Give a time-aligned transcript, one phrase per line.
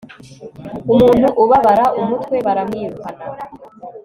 [0.93, 3.23] umuntu ubabara umutwe baramwirukana